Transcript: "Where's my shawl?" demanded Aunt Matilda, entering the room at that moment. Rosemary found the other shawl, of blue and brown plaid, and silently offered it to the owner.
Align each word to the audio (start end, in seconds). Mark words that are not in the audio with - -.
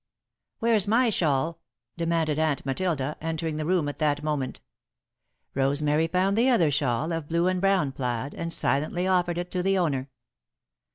"Where's 0.57 0.87
my 0.87 1.11
shawl?" 1.11 1.59
demanded 1.95 2.39
Aunt 2.39 2.65
Matilda, 2.65 3.15
entering 3.21 3.57
the 3.57 3.67
room 3.67 3.87
at 3.87 3.99
that 3.99 4.23
moment. 4.23 4.59
Rosemary 5.53 6.07
found 6.07 6.35
the 6.35 6.49
other 6.49 6.71
shawl, 6.71 7.13
of 7.13 7.27
blue 7.27 7.45
and 7.45 7.61
brown 7.61 7.91
plaid, 7.91 8.33
and 8.33 8.51
silently 8.51 9.05
offered 9.05 9.37
it 9.37 9.51
to 9.51 9.61
the 9.61 9.77
owner. 9.77 10.09